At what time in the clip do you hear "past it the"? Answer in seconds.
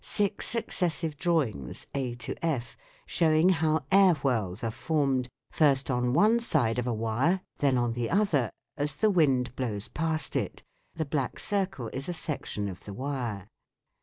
9.89-11.05